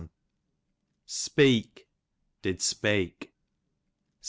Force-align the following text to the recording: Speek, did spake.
Speek, 1.05 1.85
did 2.41 2.59
spake. 2.59 3.35